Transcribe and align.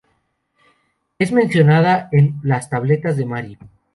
Es 1.19 1.31
mencionada 1.31 2.09
en 2.11 2.39
las 2.41 2.71
tabletas 2.71 3.17
de 3.17 3.25
Mari. 3.27 3.57